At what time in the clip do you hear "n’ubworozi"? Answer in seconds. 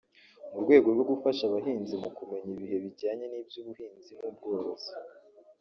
4.19-4.91